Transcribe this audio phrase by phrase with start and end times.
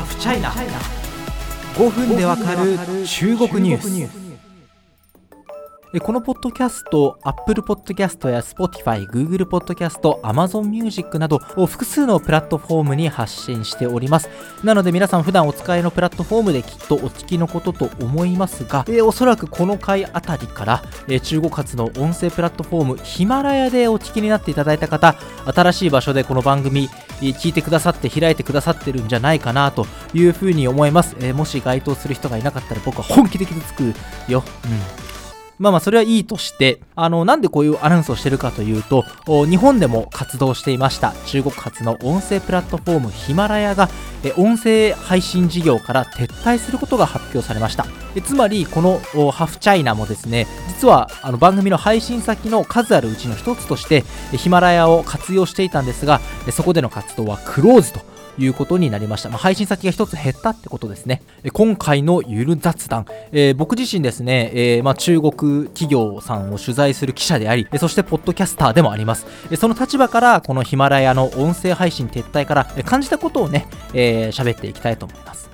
[0.00, 0.50] ハフチャイナ
[1.74, 4.19] 5分でわかる中国ニュース。
[5.98, 14.28] このポッドキャスト、Apple Podcast や Spotify、Google Podcast、Amazon Music など複数のプラットフォームに発信しております。
[14.62, 25.16] なので皆さん普段お使いのプラットフォームできっとお聞きのことと思いますが、えおそらくこの回あたりから、え中国発の音声プラットフォームヒマラヤでお聞きになっていただいた方、
[25.52, 26.88] 新しい場所でこの番組
[27.20, 31.16] 聞いてくださって開いてくださってるんじゃないかなというふうに思います。
[31.20, 33.92] えもし該当する人がいなかったら僕は本気で傷つく
[34.28, 34.44] よ。
[34.66, 35.09] うん
[35.60, 39.04] まあまあそれはいいとして、あの、なんでこういうアナウンスをしてるかというと、
[39.44, 41.12] 日本でも活動していました。
[41.26, 43.90] 中国発の音声プラットフォームヒマラヤが、
[44.36, 47.86] 音声配信事業から撤退することが発表されました。
[48.24, 56.20] つまり、このハフチャイナもですね、実はあの番組の配信先の数あるうちの一つとして、ヒマラヤを活用していたんですが、
[56.52, 58.00] そこでの活動はクローズと
[58.38, 59.28] いうことになりました。
[59.28, 61.22] まあ、配信先が1つ減ったってことですね。
[61.52, 69.26] 今回のゆる雑談、えー、僕自身ですね、えー、まあ、中国企業さんを取材する記者であり、そしてポッドキャスターでもあります。
[69.56, 75.49] その立場からこのヒマラヤの音声配信撤退から感じたことをね、え、喋っていきたいと思います。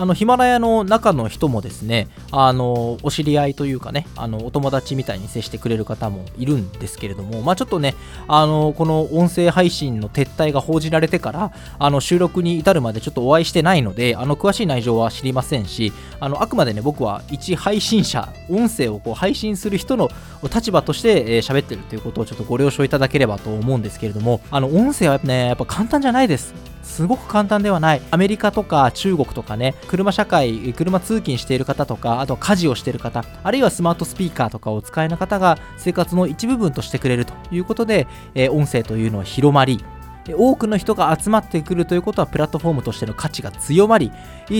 [0.00, 7.94] あのヒマラヤの中の人もですねあのお知り合いというかねあのお友達みたいに接してくれる方もいるんですけれども、まあ、ちょっとね
[8.26, 20.08] あのこの音声配信の撤退が報じられてからあの収録に至るまでちょっとお会いしてないのであの詳しい内情は知りませんしあのあくまでね僕は一配信者音声をこう配信する人の
[20.42, 26.54] 立場として喋、えー、ってるということをちょっとご了承いただければと思うんですけれどもあの音声はねやっぱ簡単じゃないです。
[26.90, 28.02] すごく簡単ではない。
[28.10, 39.82] アメリカとか中国とかね、車社会、車通勤している方とか、あと家事をしている方、あるいはスマートスピーカーとかをお使いの方が生活の一部分としてくれるということで、え、音声というのは広まり、
[40.34, 44.12] 多くの人が集まってくるということはプラットフォームとしての価値が強まり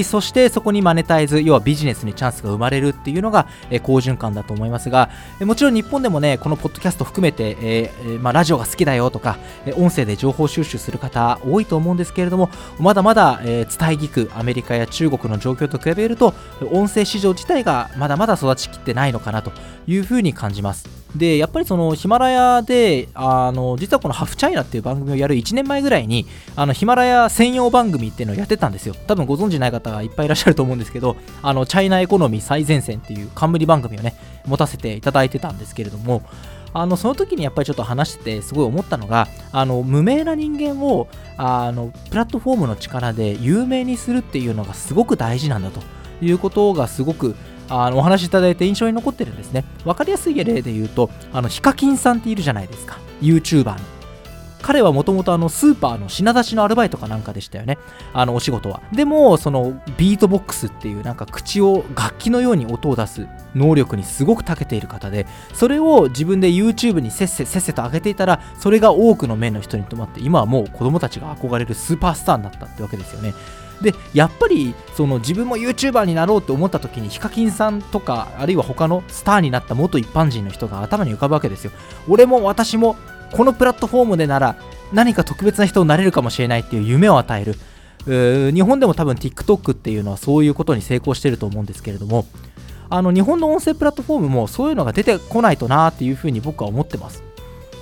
[0.05, 3.47] そしてそこにマネタイズ要はビジネスにチャンスが生まれるっていうのが
[3.83, 5.11] 好循環だと思いますが
[5.41, 9.39] もちろん日本でもねこのポッドキャスト含めて、えー、まあ、ラジオが好きだよとか
[9.77, 16.35] 音声で情報収集する方多いと思うんですけれどもまだまだ、えー、伝え聞くアメリカや中国の状況と比べると
[16.71, 19.53] 音声市場自体がまだまだ育ちきってないのかなと
[19.87, 21.00] いうふうに感じます。
[21.17, 26.27] でやっぱりそのヒマラヤであの実はこのハフチャイナっていう番組をやる1年前ぐらいに
[26.57, 28.95] あのヒマラヤ専用番組っていうのをやってたんですよ。
[29.07, 34.15] 多分ご存知ない方がいっぱいいらっしゃると思うんですけどあのチャイナエコノミー最前線っていう冠番組をね
[34.47, 36.23] 持たせていただいてたんですけれども
[36.73, 45.81] あのその時にやっぱりちょっと話しててすごい思ったのがあの無名な人間をあのプラットフォームの力で有名にするっていうのがすごく大事なんだと
[46.23, 47.35] いうことがすごく
[47.71, 49.65] あのお話しいただいて印象に残ってるんですね。
[49.85, 52.99] わかりやすい例で言うと、あのヒカキンさんっているじゃないですか。
[53.23, 54.01] YouTuber の。
[54.63, 57.79] 彼はもともとスーパーの品出しのアルバイトかなんかでしたよね。
[58.13, 58.83] あのお仕事は。
[58.93, 73.33] でも、そのビートボックスっていうなんか口を楽器のように音を出す能力にすごく長けている方で、それを自分で YouTube にせっせせっせと上げていたら、それが多くの面の人にとまって、今はもう子供たちが憧れるスーパースターになったってわけですよね。
[73.83, 81.73] でやっぱりその自分も YouTuber になろうって思った時にヒカキンさんとかあるいは他のスターになった元一般人の人が頭に浮かぶわけですよ。
[82.09, 82.97] 俺も私も
[83.33, 84.57] このプラットフォームでなら
[84.93, 87.57] 何か特別な人になれるかもしれないっていう夢を与える。
[88.07, 92.25] 日本でも多分 TikTok っていうのはそういうことに成功してると思うんですけれども
[92.89, 97.23] あの日本の音声プラットフォームもそういうのが出てこないとなっていうふうに僕は思ってます。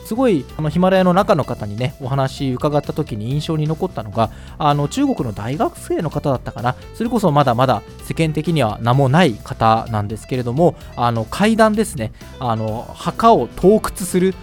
[0.09, 6.77] すごいあのヒマラヤの中の方にねお話伺った時に印象に残ったのがあの中国の大学生の方だったかな。
[6.95, 12.13] それこそまだまだ世間的には名もない方なんですけれどもあの階段ですね。
[12.41, 14.35] あの墓を盗掘する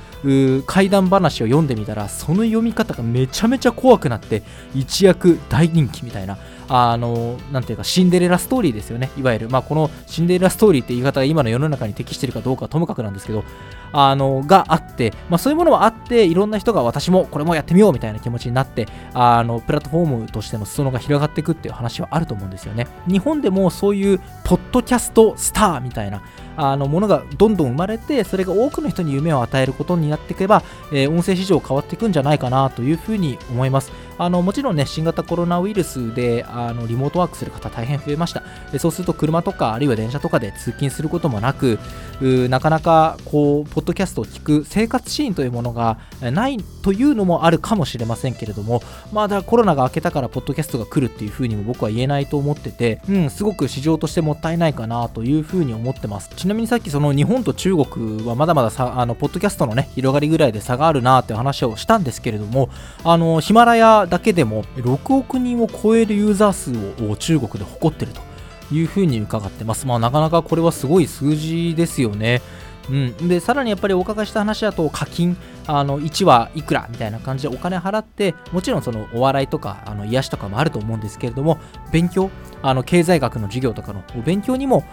[0.67, 4.43] 怪談話を読んでみたらその読み方がめちゃめちゃ怖くなって
[4.75, 6.37] 一躍大人気みたいな
[6.67, 9.11] あのなんていうかシンデレラストーリーですよね。
[9.17, 13.43] いわゆる、まあ、このシンデレラストーリーって言い方が今の世の中に適しているかどうかはともかくなんですけど
[13.91, 22.87] あのがあって、まあ、そういうものもあっていろんな人が私もこれもやってみようみたいな気持ちになってあのプラットフォームとしての裾野が広がっていくっていう話はあると思うんですよね。
[23.07, 26.21] 日本でもそういうポッドキャストスターみたいな
[26.57, 33.91] あのものがどんどん生まれてそれが多くの人に夢を与えることになっていけば、えー、音声市場変わっていくんじゃないかなというふうに思います。
[34.17, 38.43] あのもちろんね新型コロナウイルスであのリモートワークする方大変増えました。
[38.71, 41.79] でそうすると車とかあるいは電車とかで通勤することもなく
[42.21, 48.81] なかなかこうポッドキャストを聞く生活シーンというものがないというのもあるかもしれませんけれども
[49.11, 56.29] まだコロナが明けたからポッドキャストが来るっていうふうにも僕は言えないと思ってて、うん、すごく市場としてもったいないかなというふうに思ってます。
[56.35, 62.69] ちなみにさっきその日本と中国はまだまださあのポッドキャストのね広がりぐらいで差があるなっていう話をしたんですけれども
[63.03, 68.21] あのヒマラヤだけでも6億人を超えるユーザー数を中国で誇ってると
[68.73, 69.85] いうふうに伺ってます。
[69.85, 72.41] まあ、なかなかこれはすごい数字ですよね。
[72.89, 75.35] うん、でさらにやっぱりお伺いした話だと課金
[75.67, 81.59] あの1話いくらみたいな感じでお金払ってもちろんそのお笑いとかあの癒しとかもあると思うんですけれども
[81.91, 82.29] 勉強
[82.61, 84.83] あの経済学の授業とかの勉強にも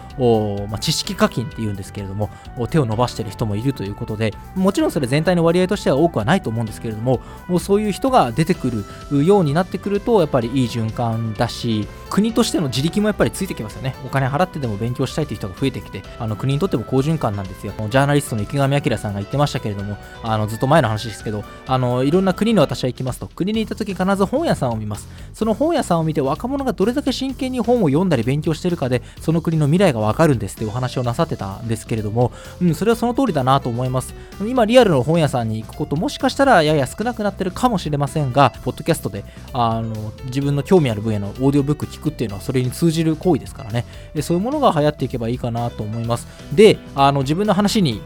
[0.69, 2.29] まあ、知識課金っていうんですけれども
[2.69, 7.21] 手を伸ばしてる人もいるということでもちろんそれ全体の割合としては多くはないと思うんですけれども
[7.59, 13.95] そういう人が出てくるようになってくるとやっぱりいい循環だし国としての自力もやっぱりついてきますよね。
[14.05, 17.73] お金払ってでも勉強したいという人が増えてきてあの国にとっても好循環なんですよ。
[17.75, 23.27] ジャーナリストの池上彰さんが言ってましたけれどもあのずっとと前の話ですけどあのいろんな国に私は行きますと。
[23.27, 25.07] 国に行った時必ず本屋さんを見ます。
[25.33, 32.31] その本屋さんを見て若者がどれだけ真剣に本を読んだり勉強してるかでその国の未来がわかるんですってお話をなさってたんですけれども、
[32.61, 34.13] うん、それはその通りだなと思います。
[34.41, 43.85] 今リアルの本屋さんに行くこともしかしたらやや少なくなってるかもしれませんがポッドキャストであの自分の興味ある分野のオーディオブック聞くっていうのはそれに通じる行為ですからね。
[44.21, 46.27] そういうものが流行っていけばいいかなと思います。
[46.53, 48.01] であの自分の話に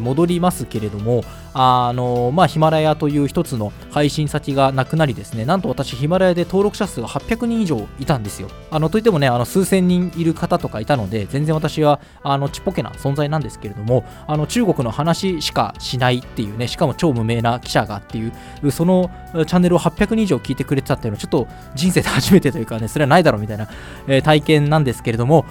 [0.00, 1.24] 戻りますけれども、
[1.58, 8.50] あのまあ、ヒマラヤという一つの配信先がなくなりですね、なんと私、ヒマラヤで登録者数が800人以上いたんですよ。
[8.70, 18.30] あのといってもね、あの数千人いる方とかいたので、全然私はあのちっぽけな存在なんですけれども、あの中国の話しかしないっていうね、しかも超無名な記者がってい
[18.62, 23.66] う、そのチャンネルを800人以上聞いてくれてたっていうのは、ちょっと人生で初めてというかね、それはないだろうみたいな、
[24.08, 25.46] えー、体験なんですけれども、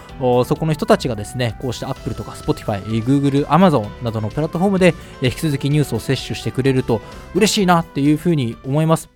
[0.45, 4.93] そこの人たちがですね、こうして Apple とか Spotify、Google、Amazon などのプラットフォームで
[5.23, 7.01] 引き続きニュースを摂取してくれると
[7.33, 9.09] 嬉しいなっていうふうに思います。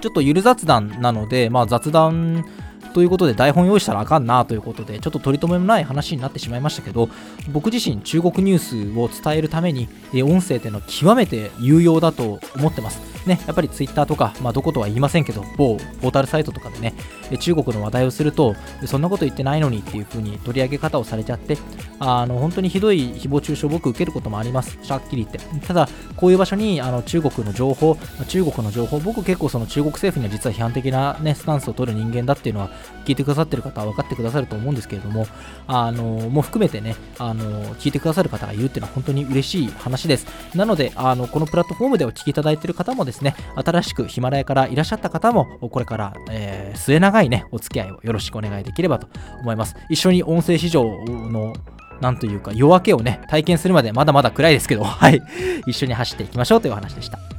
[0.00, 2.44] ちょっとゆる雑談なので、まあ、雑談
[2.94, 7.08] ということで台本用意したらあかんなということで、ちょっと取り留めもない話になってしまいましたけど、
[7.50, 9.88] 僕自身中国ニュースを伝えるために、
[10.24, 13.00] 音声っていうのは極めて有用だと思ってます。
[13.26, 16.94] ね、やっぱり Twitter とか、まあ、どことは言いませんけど、某ポータルサイトとかでね、
[17.40, 18.56] 中国の話題をすると、
[18.86, 21.58] そんなこと言ってないのにっていう風に取り上げ方をされちゃって、
[22.00, 24.78] あの本当にひどい誹謗中傷を僕受けることもあります。
[24.88, 25.66] はっきり言って。
[25.66, 27.98] ただ、こういう場所にあの中国の情報、
[28.28, 32.70] 中国の情報、僕結構その中国政府には実は批判的な、ね、スタンスを取る人間だっていうのは
[33.04, 35.26] 聞いてくださってる方は分かってくださると思うんですけれども、
[35.66, 40.26] あのも含めてね、あの聞いてくださる方がいるっていうのは本当に嬉しい話です。
[40.54, 49.08] なので、あのこのプラットフォームでお聞きいただいている方もですね、新しくヒマラヤからいらっしゃった方も、これから、えー、末長いね、お付き合いをよろしくお願いできればと
[49.40, 49.74] 思います。
[49.88, 51.54] 一緒に音声市場の
[52.00, 55.20] なんというか夜明けをね、体験するまでまだまだ暗いですけど、はい、
[55.66, 57.37] 一緒に走っていきましょうというお話でした。